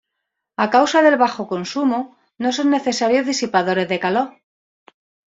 [0.63, 4.41] A causa del bajo consumo no son necesarios disipadores de calor.